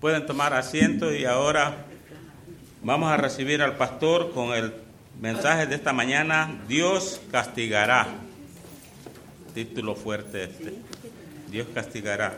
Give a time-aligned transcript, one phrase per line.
[0.00, 1.86] Pueden tomar asiento y ahora
[2.82, 4.74] vamos a recibir al pastor con el
[5.22, 8.06] mensaje de esta mañana, Dios castigará.
[9.54, 10.74] Título fuerte este.
[11.50, 12.36] Dios castigará.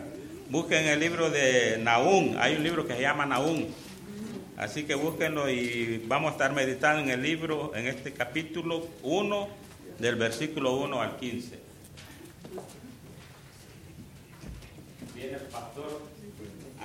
[0.50, 3.66] Busquen el libro de Naúm, hay un libro que se llama Naúm.
[4.56, 9.48] Así que búsquenlo y vamos a estar meditando en el libro, en este capítulo 1,
[9.98, 11.58] del versículo 1 al 15.
[15.16, 16.07] Viene el pastor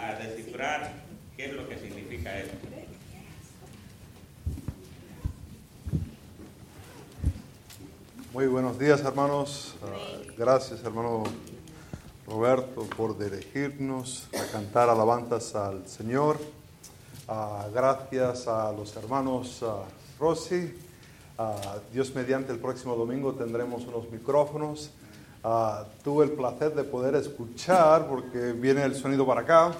[0.08, 0.92] a descifrar
[1.38, 2.58] qué es lo que significa esto.
[8.34, 11.24] Muy buenos días hermanos, uh, gracias hermano
[12.27, 16.40] Roberto por dirigirnos a cantar alabanzas al Señor,
[17.30, 19.84] uh, gracias a los hermanos uh,
[20.20, 20.74] Rossi,
[21.91, 24.91] Dios mediante el próximo domingo tendremos unos micrófonos,
[26.04, 29.74] tuve el placer de poder escuchar porque viene el sonido para acá,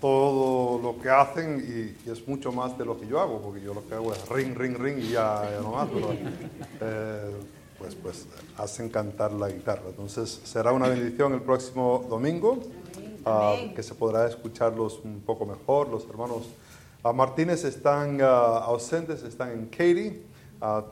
[0.00, 3.74] todo lo que hacen y, es mucho más de lo que yo hago, porque yo
[3.74, 6.12] lo que hago es ring, ring, ring y ya, no más, pero
[6.80, 7.30] eh,
[7.78, 9.82] pues, pues hacen cantar la guitarra.
[9.88, 12.60] Entonces será una bendición el próximo domingo,
[13.26, 15.88] ah, que se podrá escucharlos un poco mejor.
[15.88, 16.48] Los hermanos
[17.04, 20.22] uh, Martínez están ah, ausentes, están en Katy,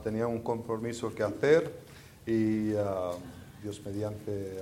[0.03, 1.73] tenían un compromiso que hacer
[2.27, 2.73] y
[3.63, 4.59] Dios mediante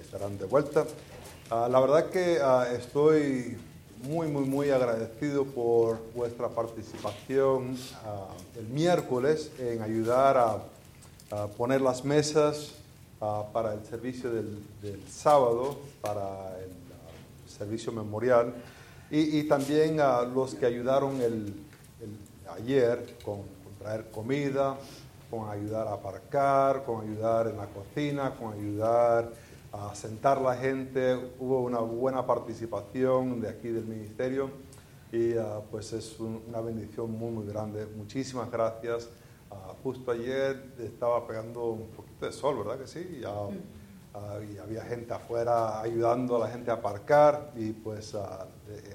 [0.00, 0.86] estarán de vuelta.
[1.50, 3.58] Ah, la verdad que ah, estoy
[4.02, 8.28] muy, muy, muy agradecido por vuestra participación ah,
[8.58, 10.58] el miércoles en ayudar a,
[11.56, 12.74] poner las mesas
[13.52, 14.62] para el servicio del,
[15.10, 18.54] sábado, para el servicio memorial,
[19.10, 21.52] y, también a los que ayudaron el,
[22.56, 24.76] ayer con, con traer comida,
[25.28, 29.32] con ayudar a aparcar, con ayudar en la cocina, con ayudar
[29.74, 34.50] a sentar la gente, hubo una buena participación de aquí del ministerio
[35.10, 37.84] y ah, pues es una bendición muy muy grande.
[37.86, 39.08] Muchísimas gracias.
[39.50, 43.22] Ah, justo ayer estaba pegando un poquito de sol, ¿verdad que sí?
[43.26, 48.14] Ah, y había gente afuera ayudando a la gente a aparcar y pues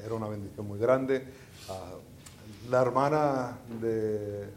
[0.06, 1.26] era una bendición muy grande.
[2.70, 4.48] la hermana de,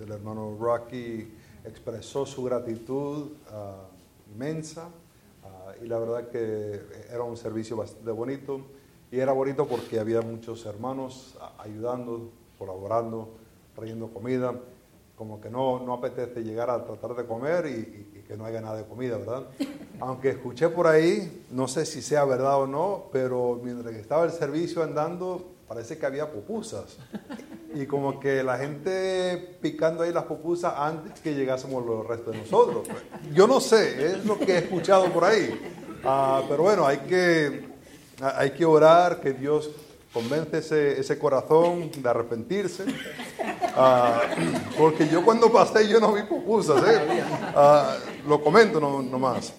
[0.00, 1.32] del hermano Rocky
[1.64, 3.28] expresó su gratitud
[4.32, 4.88] inmensa
[5.84, 6.80] y la verdad que
[7.10, 8.60] era un servicio bastante bonito
[9.12, 13.28] y era bonito porque había muchos hermanos ayudando, colaborando,
[13.76, 14.54] trayendo comida,
[15.14, 18.78] como que no, no apetece llegar a tratar de comer y, que no haya nada
[18.78, 19.44] de comida, ¿verdad?
[20.00, 24.32] Aunque escuché por ahí, no sé si sea verdad o no, pero mientras estaba el
[24.32, 26.96] servicio andando, parece que había pupusas.
[27.74, 32.40] Y como que la gente picando ahí las pupusas antes que llegásemos los restos de
[32.40, 32.88] nosotros.
[33.32, 35.60] Yo no sé, es lo que he escuchado por ahí.
[36.04, 37.68] Ah, pero bueno, hay que,
[38.20, 39.70] hay que orar que Dios
[40.12, 42.84] convence ese, ese corazón de arrepentirse.
[43.76, 44.20] Ah,
[44.78, 46.80] porque yo cuando pasé yo no vi pupusas.
[46.86, 47.22] ¿eh?
[47.56, 47.96] Ah,
[48.28, 49.52] lo comento nomás.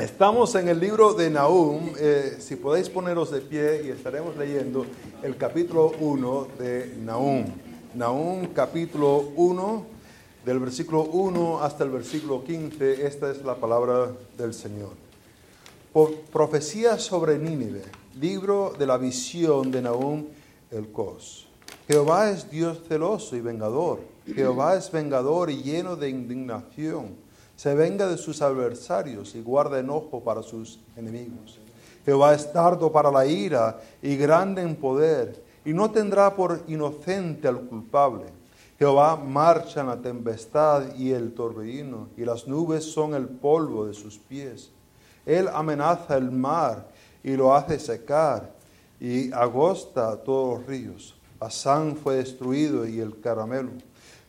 [0.00, 4.84] Estamos en el libro de Nahum, eh, si podéis poneros de pie y estaremos leyendo
[5.22, 7.44] el capítulo 1 de Nahum.
[7.94, 9.86] Nahum capítulo 1,
[10.44, 14.90] del versículo 1 hasta el versículo 15, esta es la palabra del Señor.
[16.32, 17.82] Profecía sobre Nínive,
[18.20, 20.26] libro de la visión de Nahum
[20.72, 21.46] el Cos.
[21.86, 24.00] Jehová es Dios celoso y vengador.
[24.26, 27.23] Jehová es vengador y lleno de indignación
[27.56, 31.60] se venga de sus adversarios y guarda enojo para sus enemigos.
[32.04, 37.48] Jehová es tardo para la ira y grande en poder, y no tendrá por inocente
[37.48, 38.26] al culpable.
[38.78, 43.94] Jehová marcha en la tempestad y el torbellino, y las nubes son el polvo de
[43.94, 44.70] sus pies.
[45.24, 46.86] Él amenaza el mar
[47.22, 48.52] y lo hace secar,
[49.00, 51.14] y agosta todos los ríos.
[51.40, 53.70] Asán fue destruido y el caramelo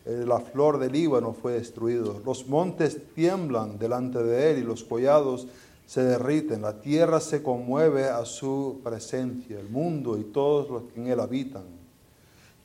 [0.06, 2.22] la flor del Líbano fue destruido.
[2.24, 5.48] Los montes tiemblan delante de él y los collados
[5.86, 6.62] se derriten.
[6.62, 11.20] La tierra se conmueve a su presencia, el mundo y todos los que en él
[11.20, 11.64] habitan.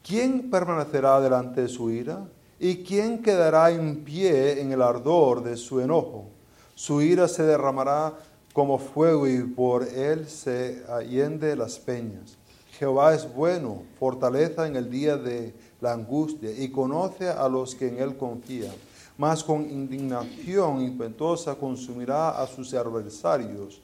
[0.04, 2.28] ¿Quién permanecerá delante de su ira?
[2.60, 6.26] ¿Y quién quedará en pie en el ardor de su enojo?
[6.76, 8.14] Su ira se derramará
[8.54, 12.38] como fuego y por él se allende las peñas.
[12.78, 17.90] Jehová es bueno, fortaleza en el día de la angustia y conoce a los que
[17.90, 18.72] en él confían.
[19.18, 23.82] Mas con indignación impetuosa consumirá a sus adversarios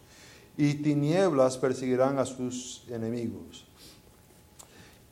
[0.56, 3.66] y tinieblas perseguirán a sus enemigos.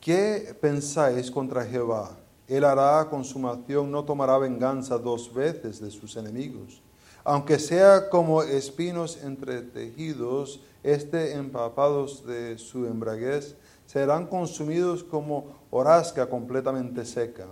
[0.00, 2.16] ¿Qué pensáis contra Jehová?
[2.48, 6.80] Él hará consumación, no tomará venganza dos veces de sus enemigos.
[7.24, 13.56] Aunque sea como espinos entretejidos este empapados de su embraguez,
[13.86, 17.46] serán consumidos como horazca completamente seca.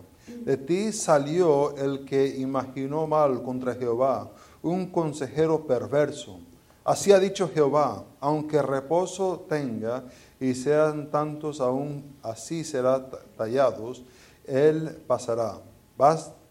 [0.45, 4.31] De ti salió el que imaginó mal contra Jehová,
[4.63, 6.39] un consejero perverso.
[6.85, 10.05] Así ha dicho Jehová, aunque reposo tenga
[10.39, 14.03] y sean tantos aún, así será tallados,
[14.47, 15.61] él pasará.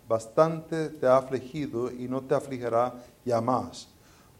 [0.07, 2.93] Bastante te ha afligido y no te afligirá
[3.25, 3.89] ya más,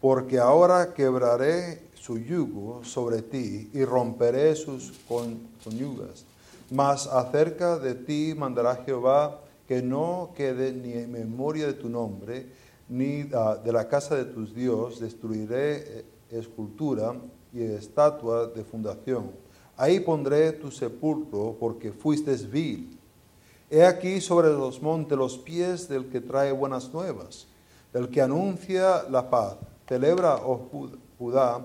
[0.00, 6.26] porque ahora quebraré su yugo sobre ti y romperé sus conyugas.
[6.70, 12.46] Mas acerca de ti mandará Jehová que no quede ni en memoria de tu nombre,
[12.90, 17.14] ni ah, de la casa de tus dios, destruiré eh, escultura
[17.54, 19.30] y estatua de fundación.
[19.74, 22.98] Ahí pondré tu sepulcro, porque fuiste vil.
[23.70, 27.46] He aquí sobre los montes los pies del que trae buenas nuevas,
[27.94, 29.56] del que anuncia la paz.
[29.88, 30.68] Celebra, oh
[31.18, 31.64] Judá,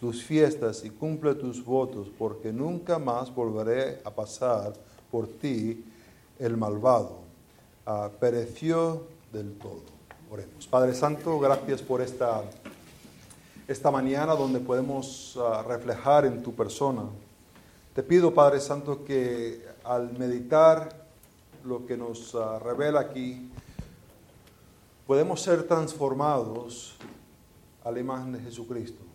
[0.00, 4.72] tus fiestas y cumple tus votos, porque nunca más volveré a pasar
[5.10, 5.84] por ti
[6.38, 7.18] el malvado.
[7.84, 9.82] Ah, pereció del todo.
[10.30, 10.66] Oremos.
[10.66, 12.42] Padre Santo, gracias por esta,
[13.68, 17.02] esta mañana donde podemos ah, reflejar en tu persona.
[17.94, 21.06] Te pido, Padre Santo, que al meditar
[21.62, 23.50] lo que nos ah, revela aquí,
[25.06, 26.96] podemos ser transformados
[27.84, 29.09] a la imagen de Jesucristo.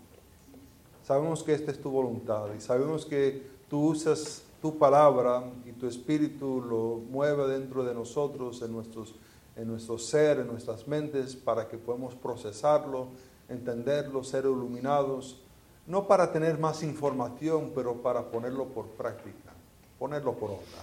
[1.06, 5.86] Sabemos que esta es tu voluntad y sabemos que tú usas tu palabra y tu
[5.86, 9.14] espíritu lo mueve dentro de nosotros, en, nuestros,
[9.56, 13.10] en nuestro ser, en nuestras mentes, para que podamos procesarlo,
[13.48, 15.40] entenderlo, ser iluminados,
[15.86, 19.54] no para tener más información, pero para ponerlo por práctica,
[20.00, 20.82] ponerlo por obra.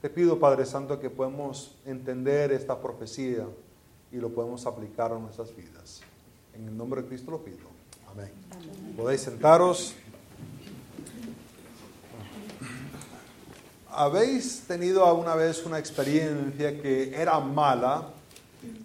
[0.00, 3.48] Te pido, Padre Santo, que podamos entender esta profecía
[4.12, 6.02] y lo podemos aplicar a nuestras vidas.
[6.52, 7.73] En el nombre de Cristo lo pido.
[8.14, 8.30] Amén.
[8.96, 9.94] Podéis sentaros.
[13.90, 18.10] ¿Habéis tenido alguna vez una experiencia que era mala,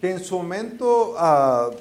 [0.02, 1.76] que en su momento uh,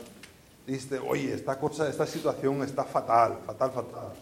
[1.08, 4.12] oye, esta cosa, esta situación está fatal, fatal, fatal.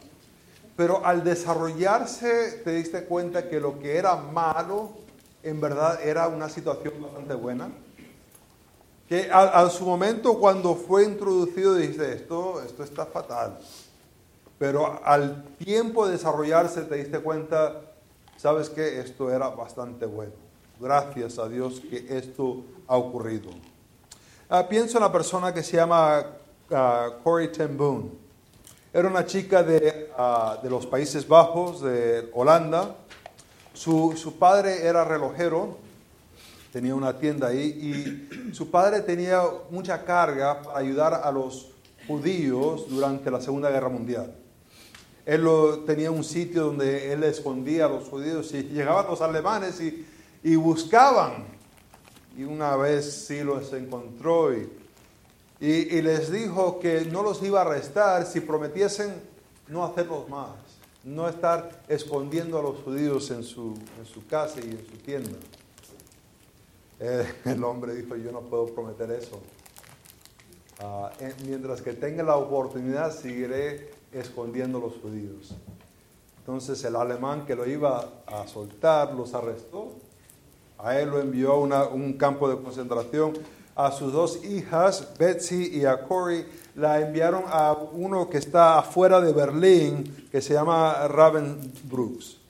[0.76, 4.90] Pero al desarrollarse te diste cuenta que lo que era malo
[5.43, 7.70] en verdad era una situación bastante buena
[9.08, 13.58] que a, su momento cuando fue introducido dice, esto, esto está fatal.
[14.58, 17.82] Pero al tiempo de desarrollarse te diste cuenta,
[18.36, 20.32] sabes que esto era bastante bueno.
[20.80, 23.50] Gracias a Dios que esto ha ocurrido.
[24.48, 26.24] Ah, pienso en la persona que se llama
[26.70, 28.10] uh, Corey ten Boom.
[28.92, 32.96] Era una chica de, ah, de, los Países Bajos, de Holanda.
[33.72, 35.85] Su, su padre era relojero
[36.76, 39.40] tenía una tienda ahí y su padre tenía
[39.70, 41.70] mucha carga para ayudar a los
[42.06, 44.34] judíos durante la Segunda Guerra Mundial.
[45.25, 45.49] Él
[45.87, 50.06] tenía un sitio donde él escondía a los judíos y llegaban los alemanes y,
[50.44, 51.46] y buscaban.
[52.37, 54.69] Y una vez sí los encontró y,
[55.58, 59.14] y, les dijo que no los iba a arrestar si prometiesen
[59.67, 60.50] no hacerlos más,
[61.05, 65.38] no estar escondiendo a los judíos en su, en su casa y en su tienda.
[66.98, 69.40] Eh, el hombre dijo, yo no puedo prometer eso.
[70.81, 71.10] Ah,
[71.46, 75.54] mientras que tenga la oportunidad, seguiré escondiendo a los judíos.
[76.38, 79.92] Entonces el alemán que lo iba a soltar los arrestó.
[80.78, 83.32] A él lo envió a un campo de concentración.
[83.75, 89.20] A sus dos hijas, Betsy y a Corey, la enviaron a uno que está afuera
[89.20, 92.45] de Berlín, que se llama Ravensbrück.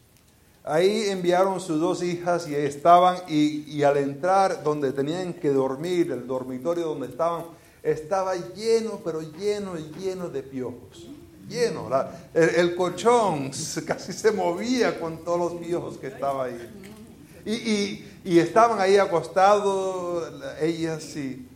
[0.69, 6.27] Ahí enviaron sus dos hijas y estaban, y, al entrar donde tenían que dormir, el
[6.27, 7.45] dormitorio donde estaban,
[7.85, 11.07] estaba lleno, pero lleno, lleno de piojos.
[11.49, 11.89] Lleno.
[12.35, 13.53] el, colchón
[13.87, 18.05] casi se movía con todos los piojos que estaban ahí.
[18.25, 21.49] Y, estaban ahí acostados ellas y,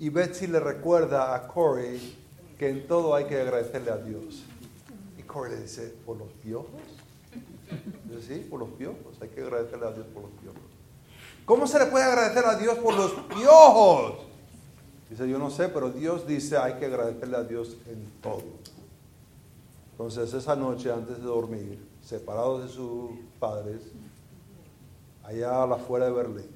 [0.00, 2.16] y Betsy le recuerda a Corey
[2.58, 4.44] que en todo hay que agradecerle a Dios.
[5.18, 6.93] Y Corey le dice, ¿por los piojos?
[8.20, 9.20] Sí, por los piojos.
[9.20, 10.60] Hay que agradecerle a Dios por los piojos.
[11.44, 14.14] ¿Cómo se le puede agradecer a Dios por los piojos?
[15.10, 18.42] Dice, yo no sé, pero Dios dice, hay que agradecerle a Dios en todo.
[19.92, 23.82] Entonces esa noche antes de dormir, separados de sus padres,
[25.22, 26.48] allá a la de Berlín,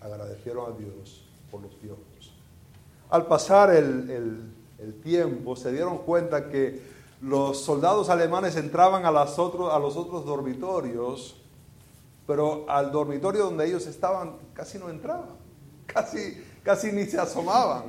[0.00, 2.02] agradecieron a Dios por los piojos.
[3.10, 6.80] Al pasar el, el tiempo, se dieron cuenta que
[7.20, 11.36] los soldados alemanes entraban a, los otros dormitorios,
[12.26, 15.36] pero al dormitorio donde ellos estaban casi no entraban,
[15.86, 17.84] casi, casi ni se asomaban.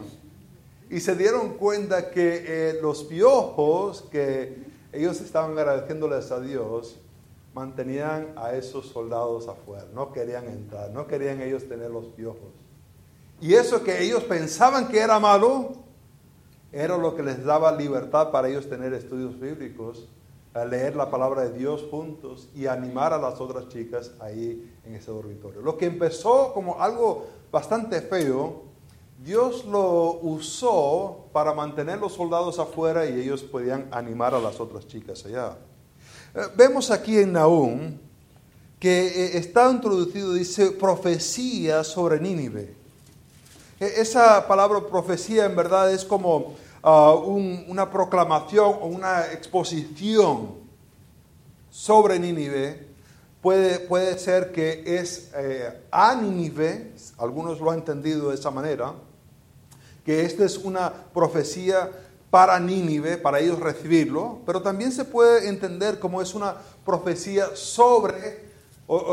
[0.90, 6.98] Y se dieron cuenta que eh, los piojos que ellos estaban agradeciéndoles a Dios,
[7.54, 12.50] mantenían a esos soldados afuera, no querían entrar, no querían ellos tener los piojos.
[13.42, 15.74] Y eso que ellos pensaban que era malo,
[16.72, 20.08] era lo que les daba libertad para ellos tener estudios bíblicos,
[20.54, 24.96] a leer la palabra de Dios juntos y animar a las otras chicas ahí en
[24.96, 25.62] ese dormitorio.
[25.62, 28.64] Lo que empezó como algo bastante feo,
[29.24, 34.88] Dios lo usó para mantener los soldados afuera y ellos podían animar a las otras
[34.88, 35.58] chicas allá.
[36.34, 37.98] Eh, vemos aquí en Nahum
[38.80, 42.79] que eh, está introducido, dice, profecía sobre Nínive.
[43.80, 50.56] E, esa palabra profecía en verdad es como ah, una proclamación o una exposición
[51.70, 52.90] sobre Nínive.
[53.42, 58.96] Puede, puede ser que es eh, a Nínive, algunos lo han entendido de esa manera,
[60.04, 61.90] que esta es una profecía
[62.30, 68.49] para Nínive, para ellos recibirlo, pero también se puede entender como es una profecía sobre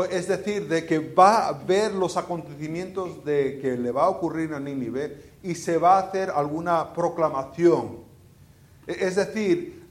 [0.09, 4.53] es decir, de que va a ver los acontecimientos de que le va a ocurrir
[4.53, 7.99] a Nínive y se va a hacer alguna proclamación.
[8.87, 9.85] E, es decir,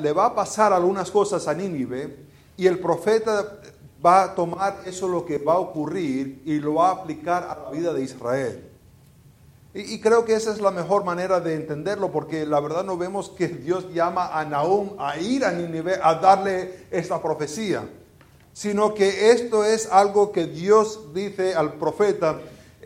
[0.00, 2.16] le va a pasar algunas cosas a Nínive
[2.56, 3.60] y el profeta
[4.04, 7.64] va a tomar eso lo que va a ocurrir y lo va a aplicar a
[7.64, 8.70] la vida de Israel.
[9.74, 13.28] Y, creo que esa es la mejor manera de entenderlo, porque la verdad no vemos
[13.28, 17.86] que Dios llama a Nahum a ir a Nínive a darle esta profecía
[18.56, 22.40] sino que esto es algo que Dios dice al profeta,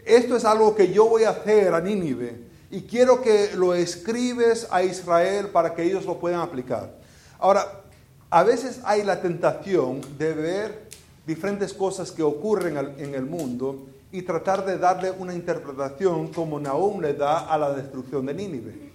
[0.04, 2.40] esto es algo que yo voy a hacer a Nínive
[2.72, 6.92] y quiero que lo escribes a Israel para que ellos lo puedan aplicar.
[7.38, 7.82] Ahora,
[8.30, 10.88] a veces hay la tentación de ver
[11.24, 17.00] diferentes cosas que ocurren en el mundo y tratar de darle una interpretación como Nahum
[17.00, 18.90] le da a la destrucción de Nínive.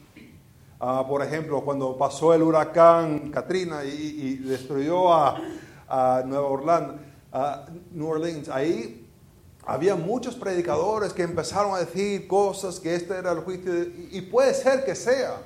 [0.82, 5.40] Ah, por ejemplo, cuando pasó el huracán Katrina y destruyó a,
[5.88, 7.00] a Nueva Orlando,
[7.32, 9.08] a New Orleans, ahí
[9.66, 13.74] había muchos predicadores que empezaron a decir cosas que este era el juicio,
[14.12, 15.42] y puede ser que sea,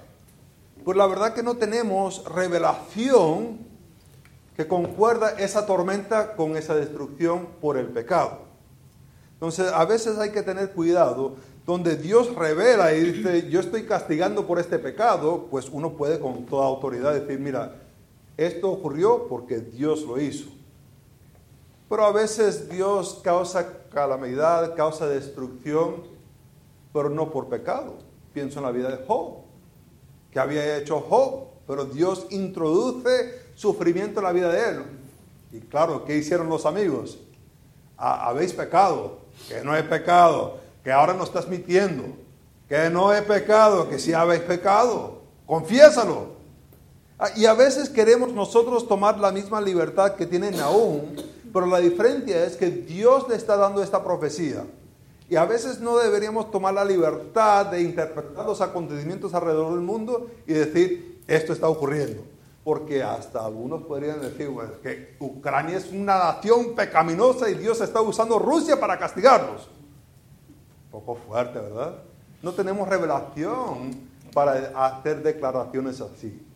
[0.83, 3.59] pues la verdad que no tenemos revelación
[4.55, 8.49] que concuerda esa tormenta con esa destrucción por el pecado.
[9.33, 11.35] Entonces, a veces hay que tener cuidado.
[11.65, 16.45] Donde Dios revela y dice, yo estoy castigando por este pecado, pues uno puede con
[16.45, 17.75] toda autoridad decir, mira,
[18.45, 20.49] esto ocurrió porque Dios lo hizo.
[21.89, 26.03] Pero a veces Dios causa calamidad, causa destrucción,
[26.93, 27.97] pero no por pecado.
[28.33, 29.39] Pienso en la vida de Job,
[30.31, 34.83] que había hecho Job, pero Dios introduce sufrimiento en la vida de él.
[35.51, 37.19] Y claro, ¿qué hicieron los amigos?
[37.97, 39.19] habéis pecado,
[39.49, 42.05] que no he pecado, que ahora no estás mintiendo,
[42.69, 46.38] que no he pecado, que si habéis pecado, confiésalo.
[47.19, 51.01] Ah, y a veces queremos nosotros tomar la misma libertad que tiene Nahum,
[51.51, 54.63] pero la diferencia es que Dios le está dando esta profecía.
[55.29, 60.27] Y a veces no deberíamos tomar la libertad de interpretar los acontecimientos alrededor del mundo
[60.47, 62.23] y decir, esto está ocurriendo.
[62.63, 64.49] Porque hasta algunos podrían decir
[64.81, 69.67] que Ucrania es una nación pecaminosa y Dios está usando Rusia para castigarlos.
[70.89, 71.95] Poco fuerte, ¿verdad?
[72.41, 73.91] No tenemos revelación
[74.33, 76.48] para hacer declaraciones así.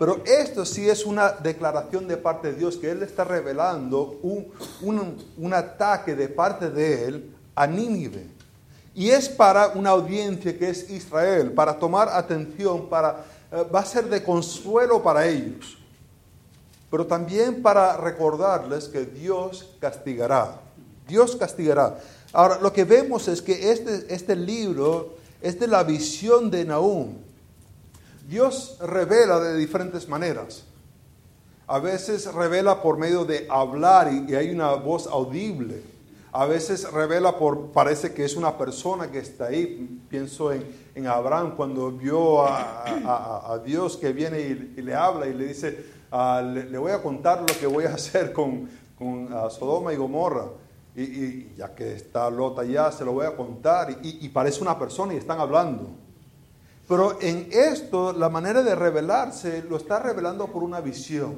[0.00, 5.52] Pero esto sí es una declaración de parte de Dios, que Él está revelando un,
[5.52, 8.26] ataque de parte de Él a Nínive.
[8.94, 13.84] Y es para una audiencia que es Israel, para tomar atención, para, eh, va a
[13.84, 15.76] ser de consuelo para ellos.
[16.90, 20.62] Pero también para recordarles que Dios castigará.
[21.06, 21.98] Dios castigará.
[22.32, 27.29] Ahora, lo que vemos es que este, este libro es de la visión de Nahum.
[28.30, 30.64] Dios revela de diferentes maneras.
[31.66, 35.82] A veces revela por medio de hablar y, hay una voz audible.
[36.30, 40.00] A veces revela por, parece que es una persona que está ahí.
[40.08, 40.64] Pienso en,
[41.08, 46.78] Abraham cuando vio a, Dios que viene y, le habla y le dice, ah, le,
[46.78, 48.68] voy a contar lo que voy a hacer con,
[49.32, 50.44] ah, Sodoma y Gomorra.
[50.94, 53.98] Y, ya que está Lot allá, se lo voy a contar.
[54.00, 56.09] y parece una persona y están hablando.
[56.90, 61.36] Pero en esto, la manera de revelarse lo está revelando por una visión.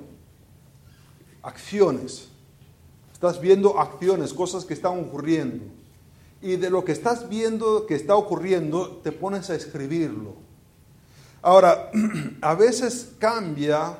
[1.42, 2.28] Acciones.
[3.12, 5.66] Estás viendo acciones, cosas que están ocurriendo.
[6.40, 10.36] Y de lo que estás viendo que está ocurriendo, te pones a escribirlo.
[11.42, 11.90] Ahora,
[12.40, 13.98] a veces cambia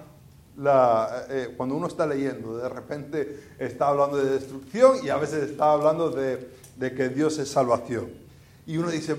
[0.56, 5.50] la, eh, cuando uno está leyendo, de repente está hablando de destrucción y a veces
[5.50, 8.09] está hablando de, de que Dios es salvación.
[8.66, 9.16] Y uno dice,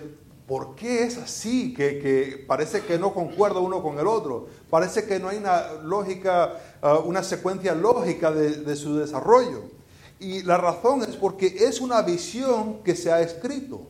[0.53, 1.73] ¿por qué es así?
[1.73, 4.45] Que, parece que no concuerda uno con el otro.
[4.69, 9.63] Parece que no hay una lógica, ah, una secuencia lógica de, su desarrollo.
[10.19, 13.87] Y la razón es porque es una visión que se ha escrito.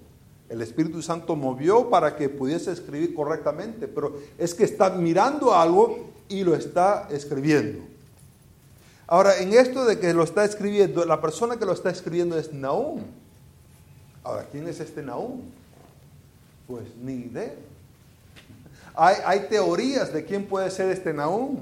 [0.48, 6.13] El Espíritu Santo movió para que pudiese escribir correctamente, pero es que está mirando algo
[6.29, 7.84] y lo está escribiendo.
[9.05, 12.53] Ahora, en esto de que lo está escribiendo, la persona que lo está escribiendo es
[12.53, 13.01] Naúm.
[14.24, 15.41] Ahora, ¿quién es este Naúm?
[16.67, 17.53] Pues ni idea.
[18.96, 21.58] Hay, teorías de quién puede ser este Naúm.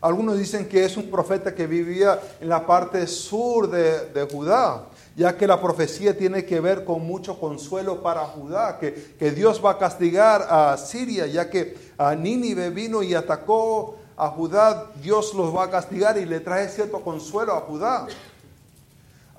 [0.00, 4.86] Algunos dicen que es un profeta que vivía en la parte sur de, Judá,
[5.16, 9.64] ya que la profecía tiene que ver con mucho consuelo para Judá, que, que Dios
[9.64, 15.32] va a castigar a Siria, ya que a Nínive vino y atacó a Judá, Dios
[15.32, 18.06] los va a castigar y le trae cierto consuelo a Judá.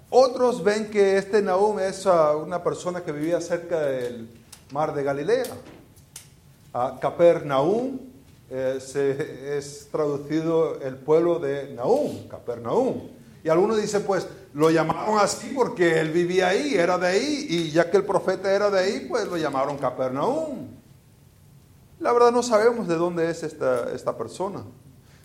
[0.10, 4.30] Otros ven que este Nahum es ah, una persona que vivía cerca del
[4.72, 5.46] mar de Galilea.
[6.74, 8.00] A Capernaum
[8.50, 8.80] eh,
[9.58, 13.10] es traducido el pueblo de Nahum, Capernaum.
[13.44, 17.72] Y algunos dicen, pues lo llamaron así porque él vivía ahí, era de ahí, y
[17.72, 20.68] ya que el profeta era de ahí, pues lo llamaron Capernaum.
[22.00, 24.64] La verdad no sabemos de dónde es esta, esta persona.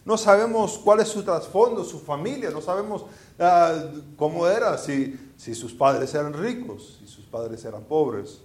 [0.05, 3.05] No sabemos cuál es su trasfondo, su familia, no sabemos
[3.39, 3.75] ah,
[4.17, 8.41] cómo era, si, si, sus padres eran ricos, si sus padres eran pobres.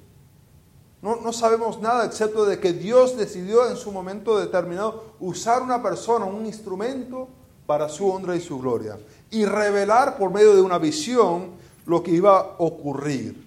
[1.05, 6.25] No, sabemos nada excepto de que Dios decidió en su momento determinado usar una persona,
[6.25, 7.27] un instrumento
[7.67, 8.97] para su honra y su gloria
[9.29, 11.51] y revelar por medio de una visión
[11.85, 13.45] lo que iba a ocurrir.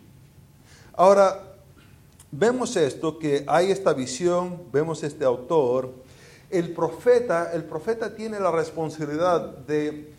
[0.95, 1.57] Ahora,
[2.31, 5.91] vemos esto, que hay esta visión, vemos este autor,
[6.51, 10.15] el profeta, el profeta tiene la responsabilidad de,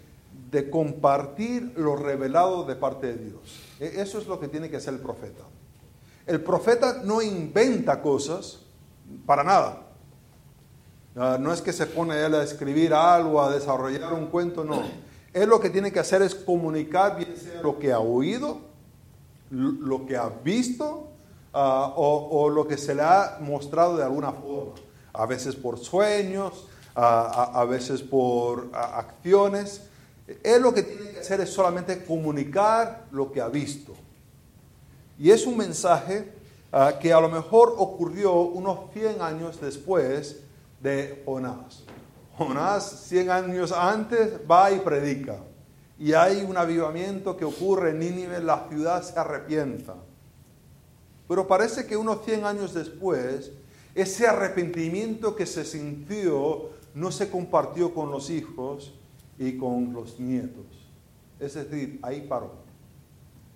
[0.70, 3.62] compartir lo revelado de parte de Dios.
[3.80, 5.44] E, eso es lo que tiene que hacer el profeta.
[6.30, 8.60] El profeta no inventa cosas
[9.26, 9.82] para nada.
[11.16, 14.84] Ah, no es que se pone él a escribir algo, a desarrollar un cuento, no.
[15.34, 18.62] Él lo que tiene que hacer es comunicar bien lo que ha oído,
[19.50, 21.10] lo que ha visto
[21.54, 24.74] ah, o lo que se le ha mostrado de alguna forma
[25.14, 29.82] a veces por sueños, a, veces por acciones.
[30.44, 33.94] Él lo que tiene que hacer es solamente comunicar lo que ha visto.
[35.20, 36.32] Y es un mensaje
[36.72, 40.42] ah, que a lo mejor ocurrió unos 100 años después
[40.82, 41.84] de Jonás.
[42.38, 45.38] Jonás 100 años antes va y predica.
[46.00, 49.96] Y hay un avivamiento que ocurre en Nínive, la ciudad se arrepienta.
[51.28, 53.52] Pero parece que unos 100 años después
[53.94, 58.94] ese arrepentimiento que se sintió no se compartió con los hijos
[59.38, 60.66] y con los nietos.
[61.40, 62.69] Es decir, ahí paró.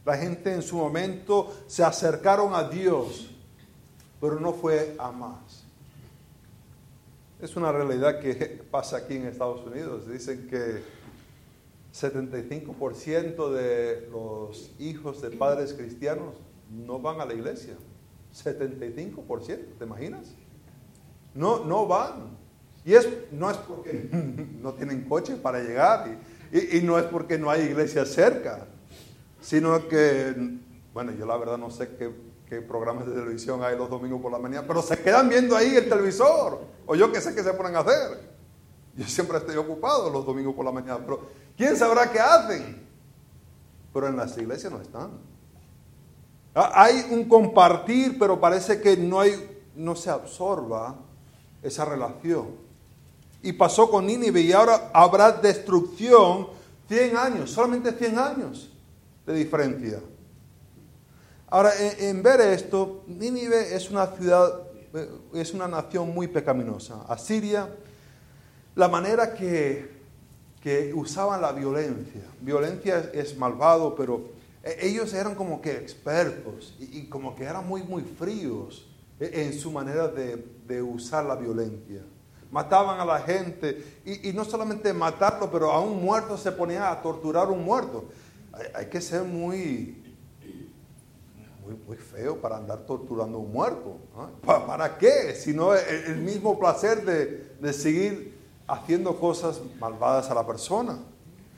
[0.06, 3.30] La gente en su momento se acercaron a Dios,
[4.20, 5.64] pero no fue a más.
[7.42, 8.36] Es una realidad que
[8.72, 10.10] pasa aquí en Estados Unidos.
[10.10, 10.82] Dicen que
[11.94, 16.34] 75% de los hijos de padres cristianos
[16.70, 17.76] no van a la iglesia.
[18.34, 20.34] 75%, ¿te imaginas?
[21.36, 22.38] No, no van.
[22.86, 24.10] Y es, no es porque
[24.62, 26.20] no tienen coche para llegar
[26.52, 28.68] y, no es porque no hay iglesia cerca,
[29.44, 30.34] sino que,
[30.94, 32.12] bueno, yo la verdad no sé qué,
[32.48, 35.76] qué, programas de televisión hay los domingos por la mañana, pero se quedan viendo ahí
[35.76, 38.34] el televisor, o yo qué sé qué se ponen a hacer.
[38.96, 41.28] Yo siempre estoy ocupado los domingos por la mañana, pero
[41.58, 42.88] ¿quién sabrá qué hacen?
[43.94, 45.12] Pero en las iglesias no están.
[46.56, 50.96] Ah, hay un compartir, pero parece que no, hay, no se absorba
[51.62, 52.56] esa relación.
[53.42, 56.48] Y pasó con Nínive y ahora habrá destrucción
[56.88, 58.70] 100 años, solamente 100 años
[59.26, 60.00] de diferencia.
[61.48, 67.06] Ahora, en, ver esto, Nínive es una ciudad, eh, es una nación muy pecaminosa.
[67.08, 67.70] Asiria,
[68.76, 69.88] la manera que,
[70.62, 74.32] que usaban la violencia, violencia es malvado, pero
[74.64, 78.88] e, ellos eran como que expertos y, como que eran muy, muy fríos
[79.20, 82.02] e, en su manera de, usar la violencia.
[82.50, 87.02] Mataban a la gente y, no solamente matarlo, pero a un muerto se ponía a
[87.02, 88.06] torturar a un muerto.
[88.76, 90.04] Hay, que ser muy,
[91.88, 93.98] muy, feo para andar torturando a un muerto.
[94.46, 95.34] ¿Para, qué?
[95.36, 98.38] Si no el, mismo placer de, de seguir
[98.68, 101.00] haciendo cosas malvadas a la persona.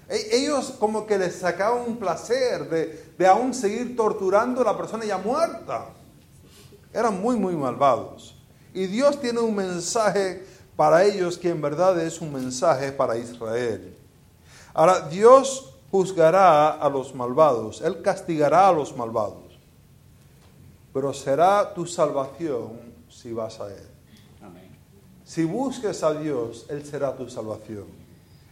[0.07, 4.77] E, ellos como que les sacaban un placer de, de aún seguir torturando a la
[4.77, 5.89] persona ya muerta.
[6.93, 8.35] Eran muy, muy malvados.
[8.73, 13.97] Y Dios tiene un mensaje para ellos que en verdad es un mensaje para Israel.
[14.73, 19.43] Ahora, Dios juzgará a los malvados, Él castigará a los malvados.
[20.91, 22.79] pero será tu salvación
[23.09, 23.87] si vas a Él.
[25.25, 27.85] Si busques a Dios, Él será tu salvación.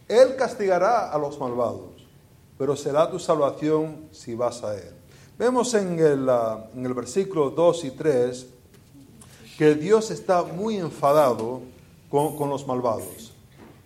[0.08, 1.92] Él castigará a los malvados,
[2.58, 4.94] pero será tu salvación si vas a Él.
[5.38, 8.46] Vemos en el, ah, en el versículo 2 y 3
[9.58, 11.60] que Dios está muy enfadado
[12.10, 13.32] con, los malvados.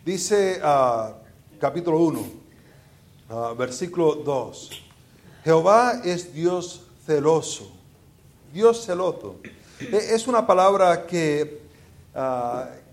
[0.04, 1.12] Dice uh,
[1.58, 2.38] capítulo 1,
[3.28, 4.70] ah, versículo 2,
[5.44, 7.70] Jehová es Dios celoso,
[8.52, 9.36] Dios celoso.
[9.80, 11.60] E, es una palabra que,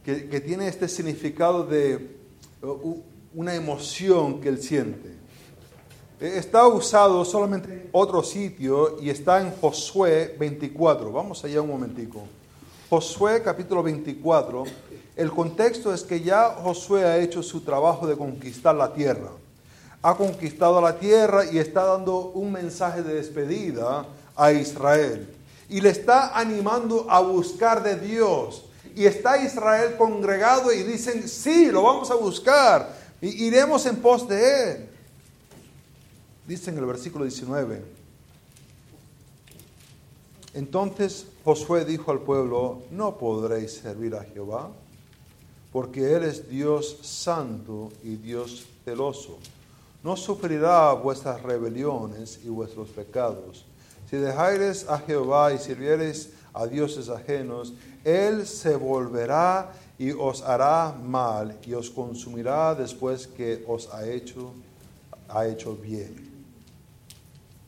[0.04, 2.15] que, que tiene este significado de
[3.34, 5.15] una emoción que él siente.
[6.19, 11.12] E, está usado solamente en otro sitio y está en Josué 24.
[11.12, 12.24] Vamos allá un momentico.
[12.89, 14.63] Josué capítulo 24,
[15.15, 19.32] el contexto es que ya Josué ha hecho su trabajo de conquistar la tierra.
[20.06, 25.28] Ha conquistado la tierra y está dando un mensaje de despedida a Israel.
[25.68, 28.65] Y le está animando a buscar de Dios.
[28.96, 32.96] Y está Israel congregado y dicen, sí, lo vamos a buscar.
[33.20, 34.89] Y iremos en pos de él.
[36.48, 37.84] Dice en el versículo 19.
[40.54, 44.70] Entonces Josué dijo al pueblo, no podréis servir a Jehová,
[45.72, 49.39] porque Él es Dios santo y Dios celoso.
[50.06, 53.65] No sufrirá vuestras rebeliones y vuestros pecados.
[54.08, 60.91] Si dejáis a Jehová y sirviereis a dioses ajenos, Él se volverá y os hará
[60.91, 64.52] mal y os consumirá después que os ha hecho,
[65.28, 66.30] ha hecho bien.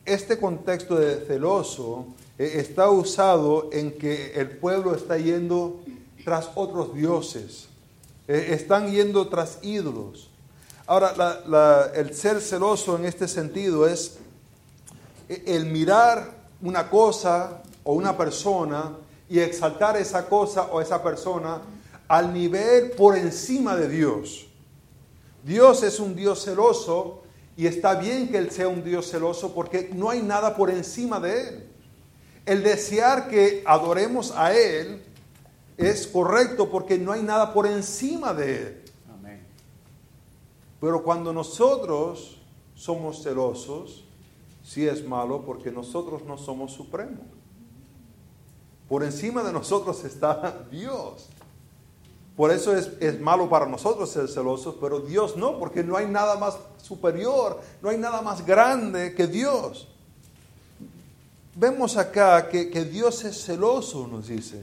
[0.04, 2.06] Este contexto de celoso
[2.38, 5.80] eh, está usado en que el pueblo está yendo
[6.24, 7.66] tras otros dioses,
[8.28, 10.27] eh, están yendo tras ídolos.
[10.90, 14.16] Ahora, el ser celoso en este sentido es
[15.28, 16.30] eh, el mirar
[16.62, 18.96] una cosa o una persona
[19.28, 21.60] y exaltar esa cosa o esa persona
[22.08, 24.46] al nivel por encima de Dios.
[25.44, 27.22] Dios es un Dios celoso
[27.54, 31.20] y está bien que Él sea un Dios celoso porque no hay nada por encima
[31.20, 31.68] de Él.
[32.46, 35.02] El desear que adoremos a Él
[35.76, 38.87] es correcto porque no hay nada por encima de Él.
[40.80, 42.38] Pero cuando nosotros
[42.74, 44.04] somos celosos,
[44.62, 47.26] sí es malo porque nosotros no somos supremos.
[48.88, 51.28] Por encima de nosotros está Dios.
[52.36, 56.06] Por eso es, es, malo para nosotros ser celosos, pero Dios no, porque no hay
[56.06, 59.88] nada más superior, no hay nada más grande que Dios
[61.58, 64.62] vemos acá que, Dios es celoso, nos dice.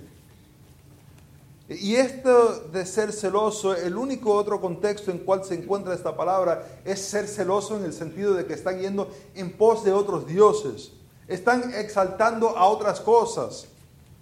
[1.68, 6.82] Y esto de ser celoso, el único otro contexto en cual se encuentra esta palabra
[6.86, 10.92] es ser celoso en el sentido de que están yendo en pos de otros dioses.
[11.28, 13.66] Están exaltando a otras cosas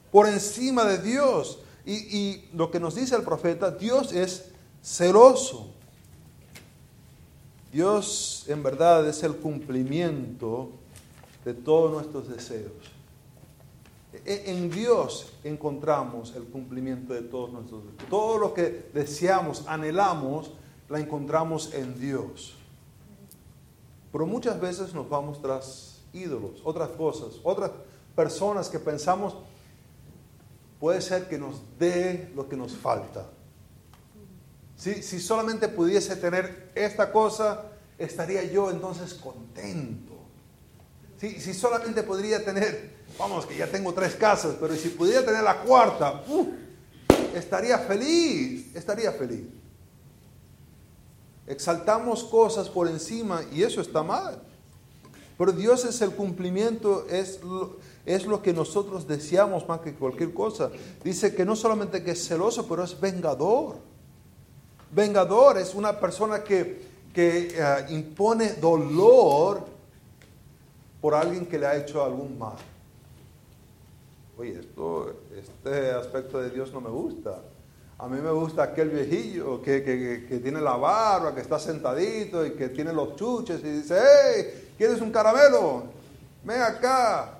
[0.09, 1.59] por encima de Dios.
[1.85, 4.45] Y, y lo que nos dice el profeta, Dios es
[4.81, 5.67] celoso.
[7.73, 10.69] Dios en verdad es el cumplimiento
[11.43, 12.92] de todos nuestros deseos.
[14.25, 18.09] E, en Dios encontramos el cumplimiento de todos nuestros deseos.
[18.09, 20.51] Todo lo que deseamos, anhelamos,
[20.89, 22.55] la encontramos en Dios.
[24.11, 27.71] Pero muchas veces nos vamos tras ídolos, otras cosas, otras
[28.15, 29.35] personas que pensamos
[30.79, 33.25] puede ser que nos dé lo que nos falta.
[34.75, 40.12] Si, si solamente pudiese tener esta cosa, estaría yo entonces contento.
[41.23, 45.61] Si, solamente podría tener, vamos, que ya tengo tres casas, pero si pudiera tener la
[45.61, 46.21] cuarta,
[47.33, 49.45] estaría feliz, estaría feliz.
[51.47, 54.41] Exaltamos cosas por encima y eso está mal.
[55.37, 60.33] Pero Dios es el cumplimiento, es lo, es lo que nosotros deseamos más que cualquier
[60.33, 60.71] cosa.
[61.05, 63.77] Dice que no solamente que es celoso, pero es vengador.
[64.91, 66.81] Vengador es una persona que,
[67.13, 69.72] que eh, impone dolor
[71.03, 72.55] por alguien que le ha hecho algún mal.
[74.37, 77.41] Oye, esto, este aspecto de Dios no me gusta.
[77.97, 82.51] A mí me gusta aquel viejillo que, que, tiene la barba, que está sentadito y
[82.51, 85.83] que tiene los chuches y dice, hey, ¿quieres un caramelo?
[86.45, 87.37] Ven acá.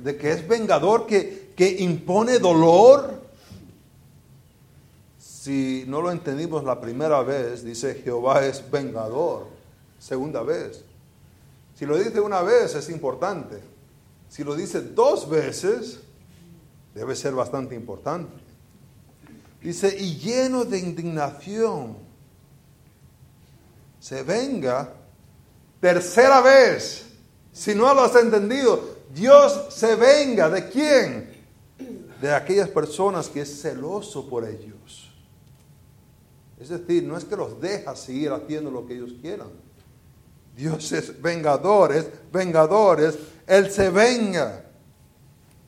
[0.00, 3.20] De que es vengador, que, que impone dolor.
[5.18, 9.48] Si no lo entendimos la primera vez, dice Jehová es vengador.
[9.98, 10.85] Segunda vez,
[11.76, 13.60] si lo dice una vez es importante.
[14.30, 16.00] Si lo dice dos veces,
[16.94, 18.32] debe ser bastante importante.
[19.62, 21.98] Dice, y lleno de indignación,
[24.00, 24.94] se venga
[25.80, 27.04] tercera vez.
[27.52, 30.48] Si no lo has entendido, Dios se venga.
[30.48, 31.30] ¿De quién?
[32.22, 35.12] De aquellas personas que es celoso por ellos.
[36.58, 39.48] Es decir, no es que los deja seguir haciendo lo que ellos quieran.
[40.56, 43.18] Dios es vengadores, vengadores.
[43.46, 44.64] Él se venga.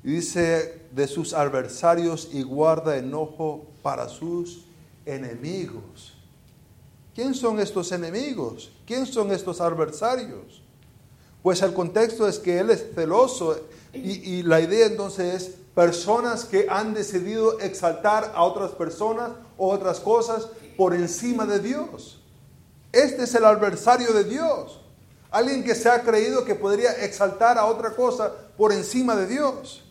[0.02, 4.64] Y dice de sus adversarios y guarda enojo para sus
[5.04, 6.14] enemigos.
[7.14, 8.72] ¿Quién son estos enemigos?
[8.86, 10.62] ¿Quién son estos adversarios?
[11.42, 13.60] Pues el contexto es que Él es celoso
[13.92, 19.70] y, y, la idea entonces es personas que han decidido exaltar a otras personas o
[19.70, 22.17] otras cosas por encima de Dios.
[22.92, 24.80] Este es el adversario de Dios.
[25.30, 29.84] Alguien que se ha creído que podría exaltar a otra cosa por encima de Dios.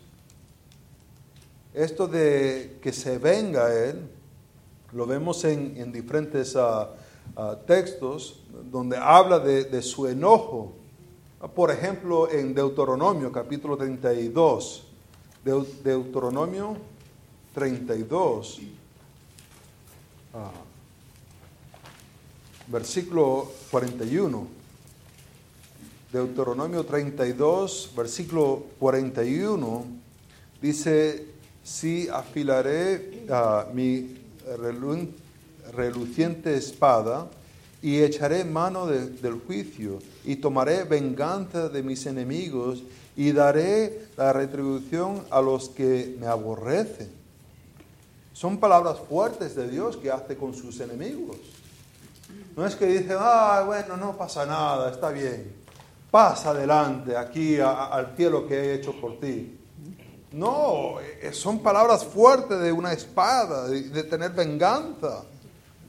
[1.74, 4.10] Esto de que se venga Él,
[4.94, 6.88] lo vemos en, diferentes uh,
[7.36, 10.74] uh, textos donde habla de, de su enojo.
[11.54, 14.88] Por ejemplo, en Deuteronomio capítulo 32,
[15.84, 16.78] Deuteronomio
[17.54, 18.60] 32,
[20.34, 20.52] ah,
[22.68, 24.48] versículo 41.
[26.12, 29.86] Deuteronomio 32, versículo 41,
[30.62, 31.26] dice,
[31.64, 33.26] si afilaré
[33.74, 34.16] mi
[35.76, 37.28] reluciente espada
[37.82, 42.84] y echaré mano del juicio y tomaré venganza de mis enemigos
[43.18, 47.10] y daré la retribución a los que me aborrecen.
[48.32, 51.38] Son palabras fuertes de Dios que hace con sus enemigos.
[52.58, 55.56] No es que dice, ah, bueno, no pasa nada, está bien.
[56.10, 59.60] Pasa adelante aquí al cielo que he hecho por ti.
[60.32, 65.22] No, eh, son palabras fuertes de una espada, de, tener venganza.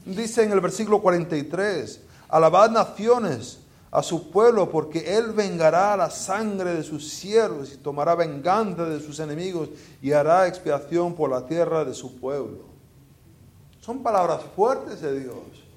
[0.05, 6.75] Dice en el versículo 43, alabad naciones a su pueblo, porque él vengará la sangre
[6.75, 9.69] de sus siervos y tomará venganza de sus enemigos
[10.03, 12.65] y hará expiación por la tierra de su pueblo.
[13.81, 15.68] Son palabras fuertes de Dios.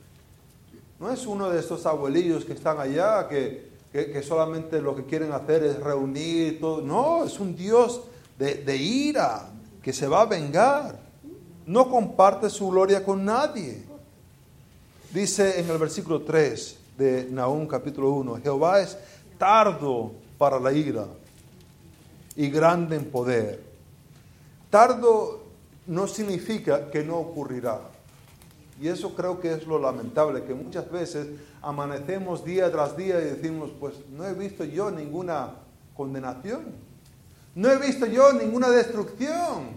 [1.02, 5.32] No es uno de estos abuelillos que están allá que, que, solamente lo que quieren
[5.32, 6.80] hacer es reunir todo.
[6.80, 8.02] No, es un Dios
[8.38, 9.50] de, ira,
[9.82, 11.00] que se va a vengar.
[11.66, 13.82] No comparte su gloria con nadie.
[15.12, 18.96] Dice en el versículo 3 de Nahum capítulo 1, Jehová es
[19.38, 21.06] tardo para la ira
[22.36, 23.60] y grande en poder.
[24.70, 25.42] Tardo
[25.88, 27.91] no significa que no ocurrirá.
[28.82, 31.28] Y eso creo que es lo lamentable, que muchas veces
[31.62, 35.54] amanecemos día tras día y decimos, pues no he visto yo ninguna
[35.96, 36.64] condenación.
[37.54, 39.68] No he visto yo ninguna destrucción.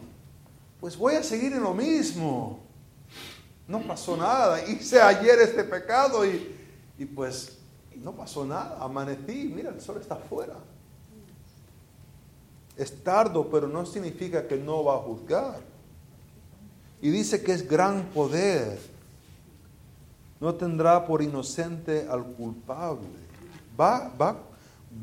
[0.82, 2.62] Pues voy a seguir en lo mismo.
[3.68, 4.68] No pasó nada.
[4.68, 6.56] Hice ayer este pecado y,
[6.98, 7.60] y pues
[7.98, 8.80] no pasó nada.
[8.84, 10.56] Amanecí, mira, el sol está afuera.
[12.76, 15.60] Es tardo, pero no significa que no va a juzgar.
[17.04, 18.95] Y dice que es gran poder.
[20.40, 23.08] No tendrá por inocente al culpable.
[23.80, 24.38] Va, va,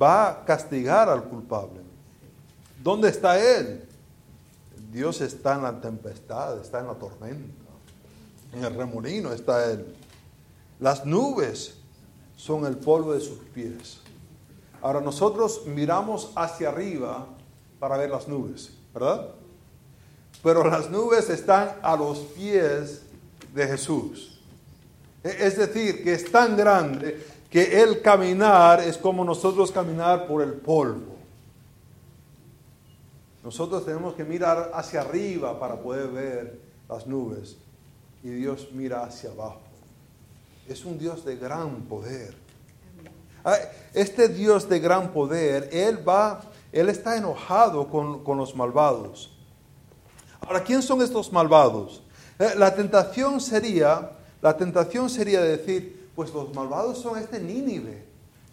[0.00, 1.80] va a castigar al culpable.
[2.82, 3.86] ¿Dónde está Él?
[4.92, 7.62] Dios está en la tempestad, está en la tormenta.
[8.52, 9.94] En el remolino está Él.
[10.78, 11.78] Las nubes
[12.36, 14.00] son el polvo de sus pies.
[14.82, 17.26] Ahora nosotros miramos hacia arriba
[17.78, 19.28] para ver las nubes, ¿verdad?
[20.42, 23.02] Pero las nubes están a los pies
[23.54, 24.31] de Jesús.
[25.24, 30.42] E, es decir, que es tan grande que el caminar es como nosotros caminar por
[30.42, 31.16] el polvo.
[33.44, 37.56] Nosotros tenemos que mirar hacia arriba para poder ver las nubes
[38.22, 39.60] y Dios mira hacia abajo.
[40.68, 42.34] Es un Dios de gran poder.
[43.44, 43.56] Ah,
[43.92, 49.36] este Dios de gran poder, Él va, Él está enojado con, con los malvados.
[50.40, 52.02] Ahora, ¿quién son estos malvados?
[52.38, 58.04] Eh, la tentación sería, la tentación sería decir, pues los malvados son este Nínive,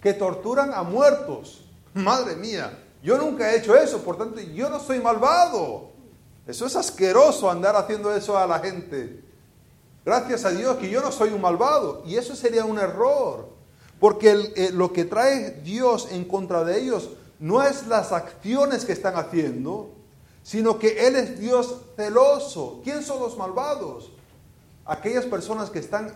[0.01, 1.65] que torturan a muertos.
[1.93, 5.89] Madre mía, yo nunca he hecho eso, por tanto, yo no soy malvado.
[6.47, 9.23] Eso es asqueroso andar haciendo eso a la gente.
[10.05, 12.03] Gracias a Dios que yo no soy un malvado.
[12.05, 13.49] Y eso sería un error.
[13.99, 18.93] Porque eh, lo que trae Dios en contra de ellos no es las acciones que
[18.93, 19.91] están haciendo,
[20.41, 22.81] sino que Él es Dios celoso.
[22.83, 24.11] ¿Quién son los malvados?
[24.85, 26.13] Aquellas personas que están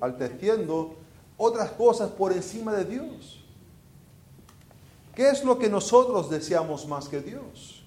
[0.00, 0.96] enalteciendo
[1.36, 3.44] otras cosas por encima de Dios.
[5.14, 7.84] ¿Qué es lo que nosotros deseamos más que Dios?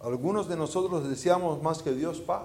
[0.00, 2.42] Algunos de nosotros deseamos más que Dios paz.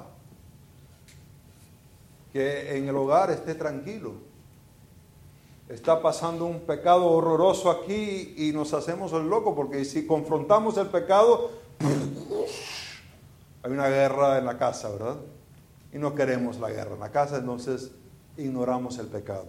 [2.32, 4.14] Que en el hogar esté tranquilo.
[5.68, 10.88] está pasando un pecado horroroso aquí y nos hacemos el loco, porque si confrontamos el
[10.88, 11.52] pecado,
[13.64, 15.18] hay una guerra en la casa, ¿verdad?
[15.94, 17.92] Y no queremos la guerra en la casa, entonces
[18.38, 19.48] ignoramos el pecado.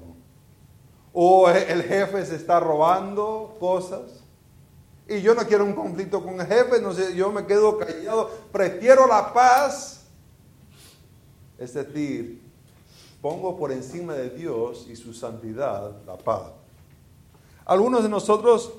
[1.13, 4.23] O el jefe se está robando cosas.
[5.09, 8.31] Y yo no quiero un conflicto con el jefe, no sé, yo me quedo callado,
[8.51, 10.05] prefiero la paz.
[11.59, 12.43] Es decir,
[13.21, 16.53] pongo por encima de Dios y su santidad la paz.
[17.65, 18.73] Algunos de nosotros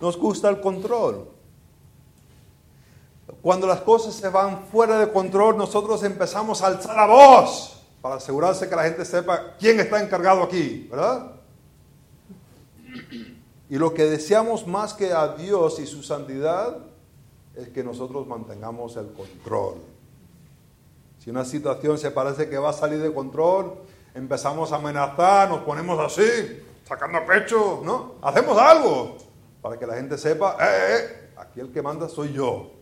[0.00, 1.28] nos gusta el control.
[3.42, 8.16] Cuando las cosas se van fuera de control, nosotros empezamos a alzar la voz para
[8.16, 11.32] asegurarse que la gente sepa quién está encargado aquí, ¿verdad?
[13.68, 16.78] Y lo que deseamos más que a Dios y su santidad
[17.54, 19.76] es que nosotros mantengamos el control.
[21.18, 23.74] Si una situación se parece que va a salir de control,
[24.14, 28.14] empezamos a amenazar, nos ponemos así, sacando pecho, ¿no?
[28.22, 29.16] Hacemos algo
[29.60, 32.79] para que la gente sepa, eh, eh, eh, aquí el que manda soy yo.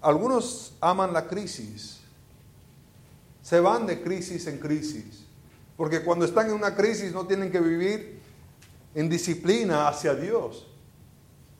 [0.00, 2.00] Algunos aman la crisis,
[3.42, 5.24] se van de crisis en crisis,
[5.76, 8.20] porque cuando están en una crisis no tienen que vivir
[8.94, 10.66] en disciplina hacia Dios.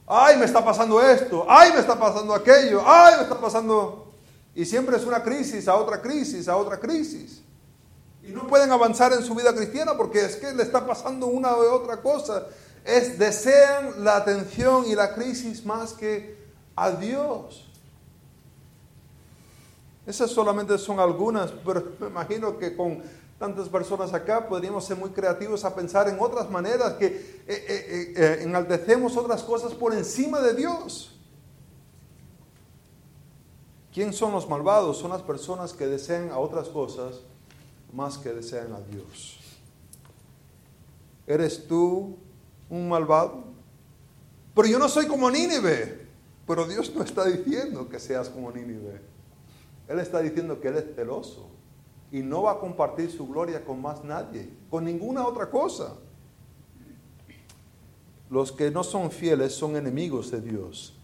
[0.07, 4.11] Ay, me está pasando esto, ay, me está pasando aquello, ay, me está pasando
[4.55, 7.43] y siempre es una crisis, a otra crisis, a otra crisis.
[8.23, 11.57] Y no pueden avanzar en su vida cristiana porque es que le está pasando una
[11.57, 12.47] u otra cosa.
[12.85, 16.37] Es, desean la atención y la crisis más que
[16.77, 17.70] a Dios.
[20.11, 23.01] Esas solamente son algunas, pero me imagino que con
[23.39, 28.15] tantas personas acá podríamos ser muy creativos a pensar en otras maneras, que eh, eh,
[28.17, 31.17] eh, enaltecemos otras cosas por encima de Dios.
[33.95, 34.99] ¿Quién son los malvados?
[34.99, 37.21] Son las personas que desean a otras cosas
[37.93, 39.39] más que desean a Dios.
[41.25, 42.19] ¿Eres tú
[42.69, 43.45] un malvado?
[44.57, 46.01] Pero yo no soy como Nínive.
[46.49, 49.20] Pero Dios no está diciendo que seas como Nínive.
[49.91, 51.49] Él está diciendo que Él es celoso
[52.13, 55.97] y no va a compartir su gloria con más nadie, con ninguna otra cosa.
[58.31, 60.97] Los que no son fieles son enemigos de Dios.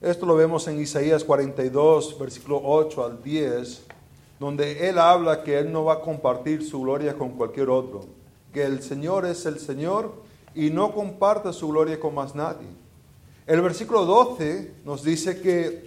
[0.00, 3.84] Esto lo vemos en Isaías 42, versículo 8 al 10,
[4.40, 8.06] donde él habla que él no va a compartir su gloria con cualquier otro,
[8.54, 10.14] que el Señor es el Señor
[10.54, 12.68] y no comparte su gloria con más nadie.
[13.46, 15.85] El versículo 12 nos dice que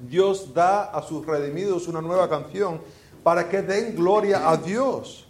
[0.00, 2.80] Dios da a sus redimidos una nueva canción
[3.22, 5.26] para que den gloria a Dios.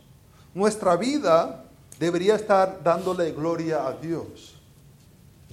[0.54, 1.64] Nuestra vida
[1.98, 4.58] debería estar dándole gloria a Dios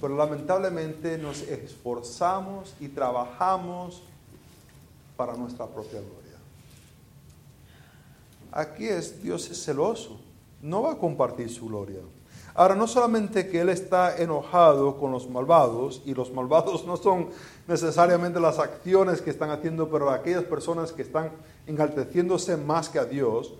[0.00, 4.02] pero lamentablemente nos esforzamos y trabajamos
[5.16, 6.36] para nuestra propia gloria.
[8.52, 10.20] Aquí es, Dios es celoso,
[10.60, 12.00] no va a compartir su gloria.
[12.56, 17.28] Ahora, no solamente que Él está enojado con los malvados, y los malvados no son
[17.68, 21.32] necesariamente las acciones que están haciendo, pero aquellas personas que están
[21.66, 23.52] enalteciéndose más que a Dios,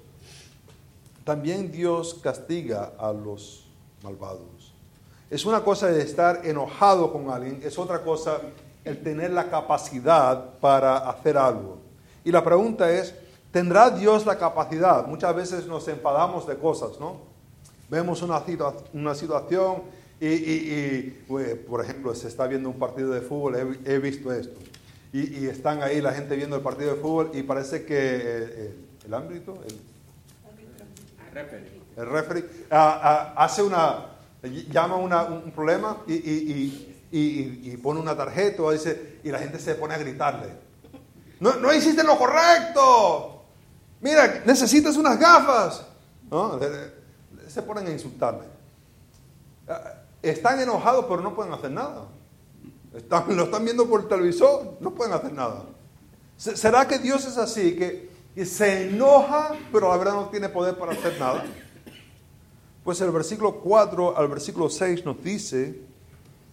[1.25, 3.67] también Dios castiga a los
[4.03, 4.73] malvados.
[5.29, 8.41] Es una cosa estar enojado con alguien, es otra cosa
[8.83, 11.79] el tener la capacidad para hacer algo.
[12.25, 13.15] Y la pregunta es,
[13.53, 15.07] ¿tendrá Dios la capacidad?
[15.07, 17.36] Muchas veces nos enfadamos de cosas, ¿no?
[17.89, 18.43] Vemos una,
[18.93, 19.83] una situación
[20.21, 24.59] y, pues, por ejemplo, se está viendo un partido de fútbol, he, visto esto.
[25.13, 28.75] Y, están ahí la gente viendo el partido de fútbol y parece que eh,
[29.07, 29.79] el, ámbito, el,
[31.97, 33.01] el referee, ah,
[33.37, 34.07] ah, hace una,
[34.71, 40.49] llama un problema y, pone una tarjeta dice, y la gente se pone a gritarle.
[41.41, 43.45] No, no hiciste lo correcto.
[44.01, 45.85] Mira, necesitas unas gafas.
[47.57, 48.45] Se ponen a insultarle.
[49.67, 52.05] Ah, están enojados, pero no pueden hacer nada.
[52.95, 55.65] Están, lo están viendo por el televisor, no pueden hacer nada.
[56.37, 60.93] ¿Será que Dios es así, que se enoja, pero la verdad no tiene poder para
[60.93, 61.47] hacer nada?
[62.85, 65.81] Pues el versículo 4 al versículo 6 nos dice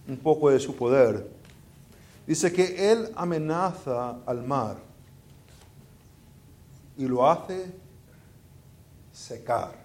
[0.08, 1.28] un poco de su poder.
[2.26, 4.78] Dice que Él amenaza al mar
[6.96, 7.74] y lo hace
[9.12, 9.83] secar.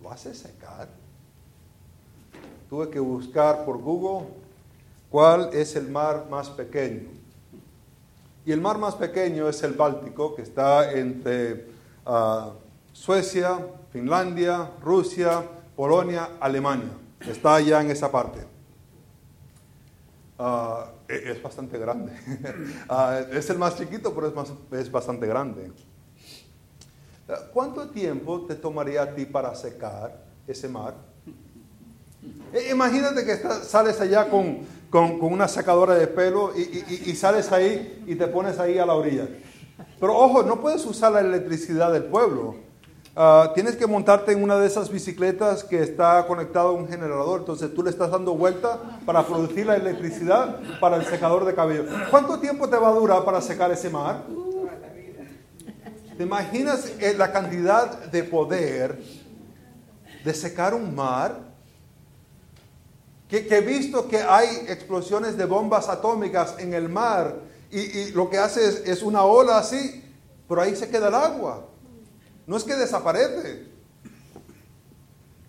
[0.00, 0.88] Lo hace secar.
[2.68, 4.28] Tuve que buscar por Google
[5.10, 7.08] cuál es el mar más pequeño.
[8.46, 11.66] Y el mar más pequeño es el Báltico, que está entre
[12.06, 12.52] ah,
[12.92, 13.58] Suecia,
[13.92, 15.42] Finlandia, Rusia,
[15.76, 16.92] Polonia, Alemania.
[17.20, 18.40] Está allá en esa parte.
[20.38, 22.12] Ah, e-, es bastante grande.
[22.88, 25.70] Ah, es el más chiquito, pero es, es bastante grande.
[27.52, 30.94] ¿Cuánto tiempo te tomaría a ti para secar ese mar?
[32.52, 34.66] Eh, imagínate que sales allá con,
[35.20, 39.28] una secadora de pelo y, sales ahí y te pones ahí a la orilla.
[39.98, 42.56] Pero ojo, no puedes usar la electricidad del pueblo.
[43.16, 47.40] Ah, tienes que montarte en una de esas bicicletas que está conectado a un generador.
[47.40, 51.84] Entonces tú le estás dando vuelta para producir la electricidad para el secador de cabello.
[52.10, 54.24] ¿Cuánto tiempo te va a durar para secar ese mar?
[56.20, 59.02] ¿Te imaginas eh, la cantidad de poder
[60.22, 61.40] de secar un mar?
[63.26, 67.36] Que, he visto que hay explosiones de bombas atómicas en el mar
[67.70, 70.04] y, lo que hace es, una ola así,
[70.46, 71.66] pero ahí se queda el agua.
[72.46, 73.68] No es que desaparece.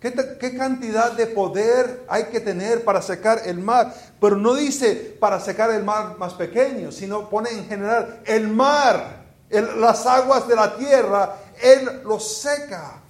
[0.00, 3.92] ¿Qué, ¿Qué, cantidad de poder hay que tener para secar el mar?
[4.18, 9.21] Pero no dice para secar el mar más pequeño, sino pone en general el mar
[9.60, 13.00] las aguas de la tierra, Él los seca.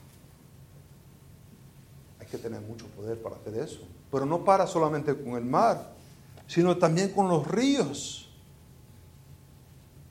[2.20, 3.80] Hay que tener mucho poder para hacer eso.
[4.10, 5.92] Pero no para solamente con el mar,
[6.46, 8.28] sino también con los ríos.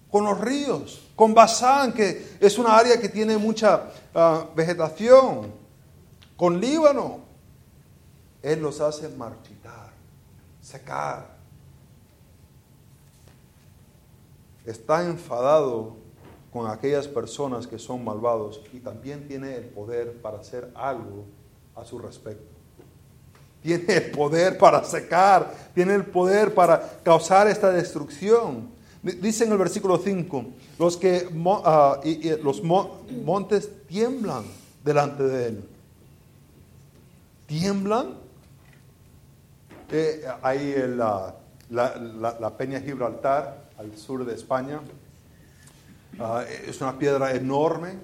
[0.10, 1.08] Con los ríos.
[1.16, 5.52] Con Bazán, que es una área que tiene mucha ah, vegetación.
[6.38, 7.20] Con Líbano.
[8.42, 9.92] Él los hace marchitar,
[10.62, 11.30] secar.
[14.66, 16.01] Está enfadado
[16.52, 21.26] con aquellas personas que son malvados y también tiene el poder para hacer algo
[21.76, 22.43] a su respecto.
[23.64, 28.70] Tiene el poder para secar, tiene el poder para causar esta destrucción.
[29.02, 30.45] Dice en el versículo 5,
[30.78, 31.30] los, que,
[31.64, 32.02] ah,
[32.43, 34.43] los montes tiemblan
[34.84, 35.64] delante de él.
[37.45, 38.16] ¿Tiemblan?
[39.91, 41.36] Eh, ahí la,
[41.70, 44.82] la peña Gibraltar, al sur de España,
[46.20, 47.99] Ah, es una piedra enorme.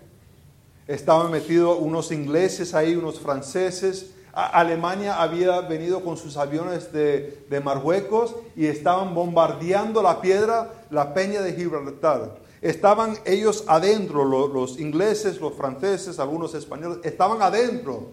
[0.88, 4.12] Estaban metidos unos ingleses ahí, unos franceses.
[4.34, 11.42] Alemania había venido con sus aviones de, Marruecos y estaban bombardeando la piedra, la peña
[11.42, 12.38] de Gibraltar.
[12.62, 18.12] Estaban ellos adentro, los, ingleses, los franceses, algunos españoles, estaban adentro.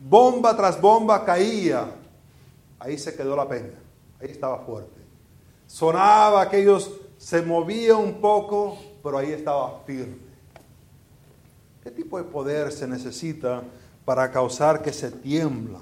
[0.00, 1.86] Bomba tras bomba caía.
[2.80, 3.78] Ahí se quedó la peña.
[4.20, 5.00] Ahí estaba fuerte.
[5.66, 10.16] Sonaba aquellos, se movía un poco, pero ahí estaba firme.
[11.82, 13.62] ¿Qué tipo de poder se necesita
[14.04, 15.78] para causar que se tiembla?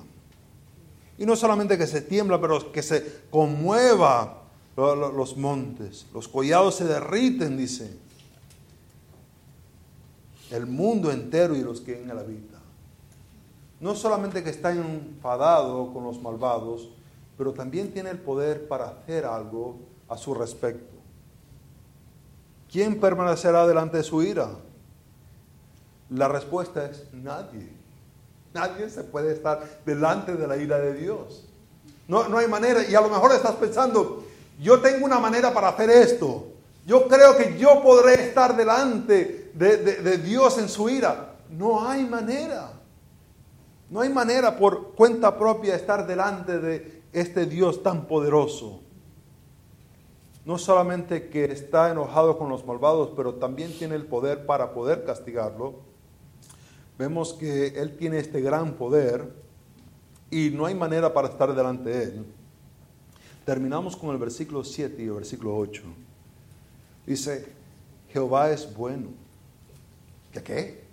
[1.19, 4.43] Y no solamente que se tiembla, pero que se conmueva
[4.77, 6.07] los montes.
[6.13, 7.97] Los collados se derriten, dice.
[10.51, 12.61] El mundo entero y los que en él habitan.
[13.81, 16.91] No solamente que está enfadado con los malvados,
[17.37, 19.77] pero también tiene el poder para hacer algo
[20.09, 20.96] a su respecto.
[22.77, 24.51] ¿Quién permanecerá delante de su ira?
[26.11, 27.73] La respuesta es nadie.
[28.53, 31.49] Nadie se puede estar delante de la ira de Dios.
[32.07, 32.87] No, no hay manera.
[32.87, 34.27] Y a lo mejor estás pensando,
[34.61, 36.49] yo tengo una manera para hacer esto.
[36.85, 41.35] Yo creo que yo podré estar delante de, de Dios en su ira.
[41.49, 42.73] No hay manera.
[43.89, 48.83] No hay manera por cuenta propia estar delante de este Dios tan poderoso
[50.47, 55.05] no solamente que está enojado con los malvados, pero también tiene el poder para poder
[55.05, 55.81] castigarlo.
[56.97, 59.35] Vemos que Él tiene este gran poder
[60.31, 62.27] y no hay manera para estar delante de Él.
[63.45, 65.83] Terminamos con el versículo 7 y el versículo 8.
[67.07, 67.49] Dice,
[68.13, 69.09] Jehová es bueno.
[70.33, 70.85] ¿Qué qué?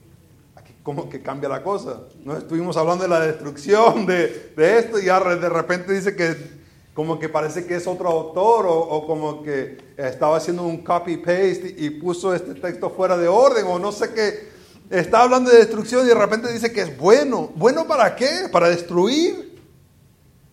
[0.56, 2.02] Aquí como que cambia la cosa.
[2.26, 6.63] No estuvimos hablando de la destrucción de, de esto y ahora de repente dice que
[6.94, 11.90] como que parece que es otro autor o, como que estaba haciendo un copy-paste y,
[11.90, 14.54] puso este texto fuera de orden o no sé qué.
[14.90, 17.52] Está hablando de destrucción y de repente dice que es bueno.
[17.56, 18.48] ¿Bueno para qué?
[18.52, 19.60] ¿Para destruir?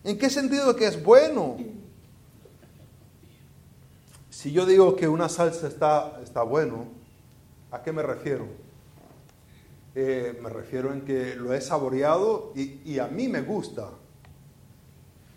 [0.03, 1.57] ¿En qué sentido que es bueno?
[4.31, 6.87] Si yo digo que una salsa está, está bueno,
[7.69, 8.47] ¿a qué me refiero?
[9.93, 13.89] Eh, me refiero en que lo he saboreado y, y a mí me gusta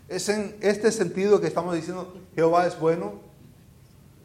[0.08, 3.20] es en este sentido que estamos diciendo, Jehová es bueno.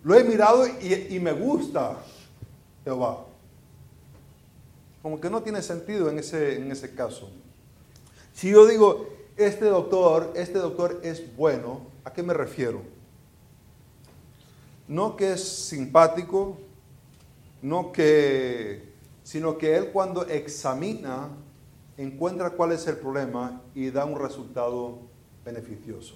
[0.03, 1.97] Lo he mirado y, me gusta
[2.83, 3.25] Jehová.
[5.01, 7.29] Como que no tiene sentido en ese, en ese caso.
[8.33, 9.07] Si yo digo,
[9.37, 12.81] este doctor, este doctor es bueno, ¿a qué me refiero?
[14.87, 16.57] No que es simpático,
[17.61, 21.29] no que, sino que él cuando examina,
[21.97, 24.99] encuentra cuál es el problema y da un resultado
[25.45, 26.15] beneficioso.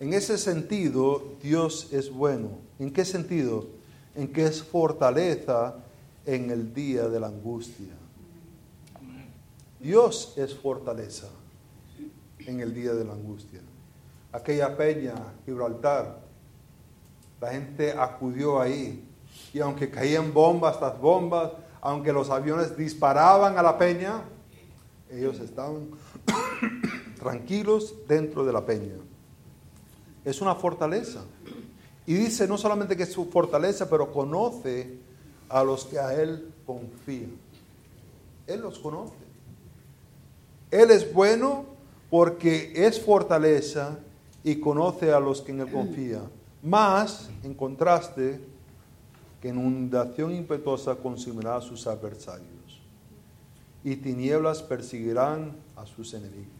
[0.00, 2.50] En ese sentido, Dios es bueno.
[2.78, 3.66] ¿En qué sentido?
[4.14, 5.76] En que es fortaleza
[6.24, 7.94] en el día de la angustia.
[9.80, 11.28] Dios es fortaleza
[12.38, 13.60] en el día de la angustia.
[14.32, 16.20] Aquella peña, Gibraltar,
[17.40, 19.04] la gente acudió ahí
[19.52, 24.22] y aunque caían bombas tras bombas, aunque los aviones disparaban a la peña,
[25.10, 25.90] ellos estaban
[27.18, 28.94] tranquilos dentro de la peña.
[30.24, 31.24] Es una fortaleza.
[32.06, 34.98] Y dice no solamente que es su fortaleza, pero conoce
[35.48, 37.36] a los que a Él confían.
[38.46, 39.14] Él los conoce.
[40.70, 41.64] Él es bueno
[42.10, 43.98] porque es fortaleza
[44.42, 46.30] y conoce a los que en Él confían.
[46.62, 48.40] Más, en contraste,
[49.40, 52.58] que inundación impetuosa consumirá a sus adversarios
[53.84, 56.57] y tinieblas perseguirán a sus enemigos.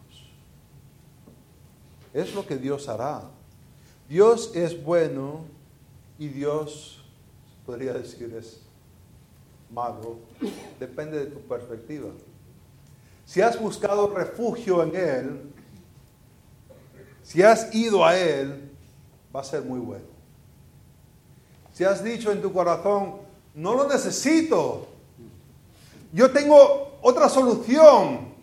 [2.18, 3.22] Es lo que Dios hará.
[4.08, 5.44] Dios es bueno
[6.18, 7.04] y Dios,
[7.64, 8.58] podría decir, es
[9.70, 10.16] malo.
[10.80, 12.08] Depende de tu perspectiva.
[13.24, 15.42] Si has buscado refugio en Él,
[17.22, 18.68] si has ido a Él,
[19.32, 20.06] va a ser muy bueno.
[21.72, 23.18] Si has dicho en tu corazón,
[23.54, 24.88] no lo necesito,
[26.12, 28.34] yo tengo otra solución.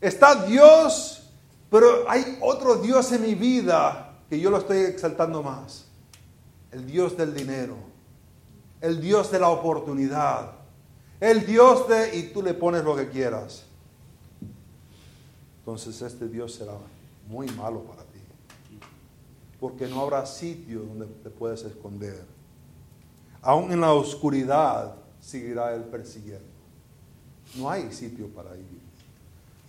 [0.00, 1.23] Está Dios,
[1.74, 5.86] pero hay otro Dios en mi vida que yo lo estoy exaltando más.
[6.70, 7.74] El Dios del dinero,
[8.80, 10.52] el Dios de la oportunidad,
[11.18, 13.64] el Dios de, y tú le pones lo que quieras.
[15.58, 16.74] Entonces este Dios será
[17.26, 18.20] muy malo para ti,
[19.58, 22.24] porque no habrá sitio donde te puedes esconder.
[23.42, 26.46] Aún en la oscuridad seguirá Él persiguiendo.
[27.56, 28.83] No hay sitio para ir.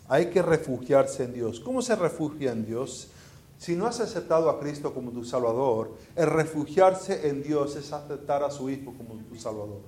[0.07, 1.59] Hay que refugiarse en Dios.
[1.59, 3.09] ¿Cómo se refugia en Dios?
[3.57, 8.43] Si no has aceptado a Cristo como tu Salvador, el refugiarse en Dios es aceptar
[8.43, 9.81] a su Hijo como tu Salvador.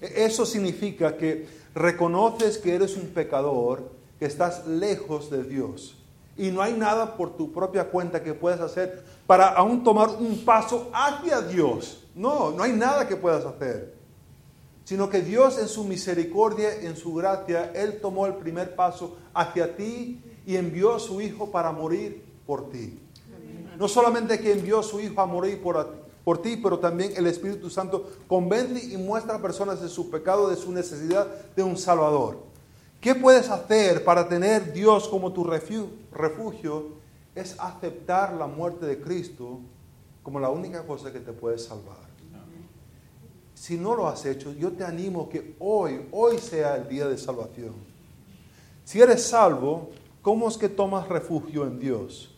[0.00, 5.98] E-, eso significa que reconoces que eres un pecador, que estás lejos de Dios.
[6.36, 10.44] Y no hay nada por tu propia cuenta que puedas hacer para aún tomar un
[10.44, 12.04] paso hacia Dios.
[12.14, 13.91] No, no hay nada que puedas hacer
[14.84, 19.76] sino que Dios en su misericordia, en su gracia, Él tomó el primer paso hacia
[19.76, 22.98] ti y envió a su Hijo para morir por ti.
[23.78, 27.26] No solamente que envió a su Hijo a morir por, por ti, pero también el
[27.26, 31.26] Espíritu Santo convence y muestra a personas de su pecado, de su necesidad
[31.56, 32.38] de un Salvador.
[33.00, 37.02] ¿Qué puedes hacer para tener Dios como tu refugio?
[37.34, 39.58] Es aceptar la muerte de Cristo
[40.22, 42.11] como la única cosa que te puede salvar.
[43.62, 47.16] Si no lo has hecho, yo te animo que hoy, hoy sea el día de
[47.16, 47.72] salvación.
[48.84, 49.90] Si eres salvo,
[50.20, 52.34] ¿cómo es que tomas refugio en Dios?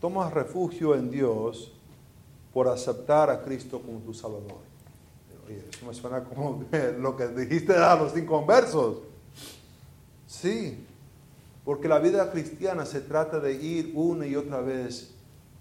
[0.00, 1.70] Tomas refugio en Dios
[2.52, 4.58] por aceptar a Cristo como tu Salvador.
[5.46, 6.64] Oye, eso me suena como
[6.98, 8.96] lo que dijiste a los inconversos.
[10.26, 10.84] Sí,
[11.64, 15.14] porque la vida cristiana se trata de ir una y otra vez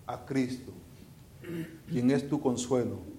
[0.07, 0.71] a Cristo,
[1.87, 3.12] quien es tu consuelo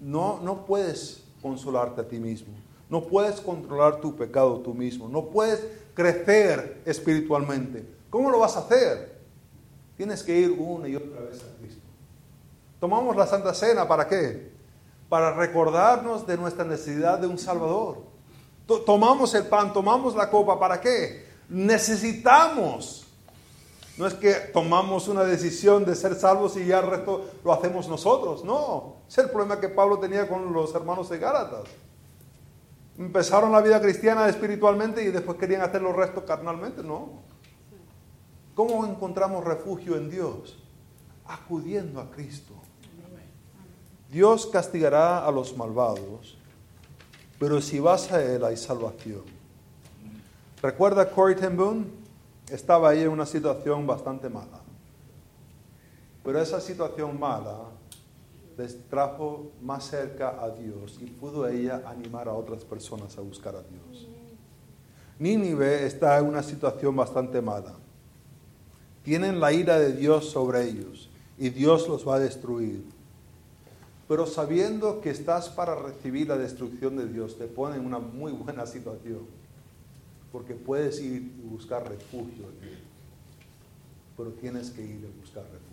[0.00, 2.54] no, no puedes consolarte a ti mismo.
[2.88, 5.08] No puedes controlar tu pecado tú mismo.
[5.08, 7.86] No puedes crecer espiritualmente.
[8.10, 9.20] ¿Cómo lo vas a hacer?
[9.96, 11.80] Tienes que ir una y otra vez a Cristo.
[12.80, 14.50] Tomamos la Santa Cena para qué?
[15.08, 17.98] Para recordarnos de nuestra necesidad de un Salvador.
[18.86, 21.26] Tomamos el pan, tomamos la copa, ¿para qué?
[21.48, 22.99] Necesitamos
[24.00, 27.86] no es que tomamos una decisión de ser salvos y ya el resto lo hacemos
[27.86, 28.42] nosotros.
[28.42, 31.64] No, es el problema que Pablo tenía con los hermanos de Gálatas.
[32.96, 36.82] Empezaron la vida cristiana espiritualmente y después querían hacer los restos carnalmente.
[36.82, 37.10] No.
[38.54, 40.58] ¿Cómo encontramos refugio en Dios?
[41.26, 42.54] Acudiendo a Cristo.
[44.10, 46.38] Dios castigará a los malvados,
[47.38, 49.24] pero si vas a Él hay salvación.
[50.62, 51.54] ¿Recuerda Corey ten
[52.50, 54.60] estaba ahí en una situación bastante mala.
[56.24, 57.58] Pero esa situación mala
[58.58, 63.54] les trajo más cerca a Dios y pudo ella animar a otras personas a buscar
[63.56, 64.08] a Dios.
[65.18, 67.74] Nínive está en una situación bastante mala.
[69.02, 72.84] Tienen la ira de Dios sobre ellos y Dios los va a destruir.
[74.06, 78.32] Pero sabiendo que estás para recibir la destrucción de Dios, te pone en una muy
[78.32, 79.20] buena situación
[80.32, 82.46] porque puedes ir y buscar refugio
[84.16, 85.70] Pero tienes que ir a buscar refugio.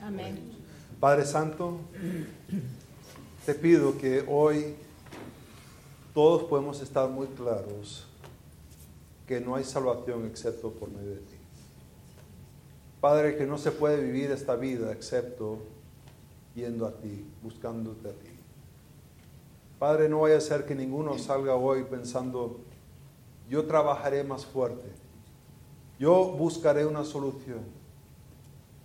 [0.00, 0.38] Amén.
[1.00, 1.78] Padre Santo,
[3.46, 4.74] te pido que hoy
[6.12, 8.06] todos podemos estar muy claros
[9.26, 11.36] que no hay salvación excepto por medio de ti.
[13.00, 15.58] Padre, que no se puede vivir esta vida excepto
[16.54, 18.30] yendo a ti, buscándote a ti.
[19.78, 22.60] Padre, no vaya a ser que ninguno salga hoy pensando,
[23.48, 24.88] yo trabajaré más fuerte,
[25.98, 27.60] yo buscaré una solución.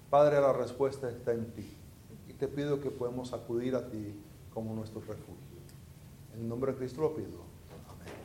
[0.10, 1.76] Padre, la respuesta está en ti.
[2.28, 4.16] Y te pido que podamos acudir a ti
[4.54, 5.36] como nuestro refugio.
[6.34, 7.50] En el nombre de Cristo lo pido.
[7.90, 8.20] Amén.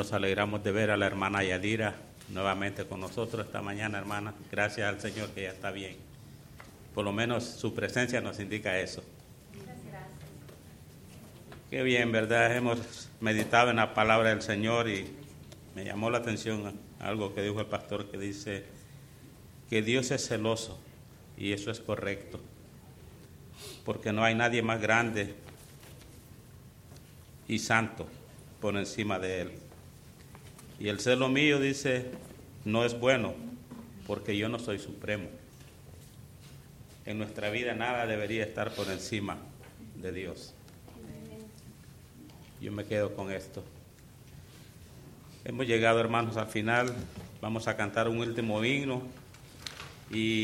[0.00, 1.94] Nos alegramos de ver a la hermana Yadira
[2.30, 4.32] nuevamente con nosotros esta mañana, hermana.
[4.50, 5.94] Gracias al Señor que ya está bien.
[6.94, 9.04] Por lo menos su presencia nos indica eso.
[11.68, 12.56] Qué bien, ¿verdad?
[12.56, 15.06] Hemos meditado en la palabra del Señor y
[15.76, 18.64] me llamó la atención algo que dijo el pastor que dice
[19.68, 20.80] que Dios es celoso
[21.36, 22.40] y eso es correcto,
[23.84, 25.34] porque no hay nadie más grande
[27.46, 28.06] y santo
[28.62, 29.69] por encima de Él.
[30.80, 32.10] Y el celo mío dice,
[32.64, 33.34] no es bueno,
[34.06, 35.28] porque yo no soy supremo.
[37.04, 39.36] En nuestra vida nada debería estar por encima
[39.96, 40.54] de Dios.
[42.62, 43.62] Yo me quedo con esto.
[45.44, 46.94] Hemos llegado, hermanos, al final.
[47.42, 49.02] Vamos a cantar un último himno.
[50.10, 50.38] Y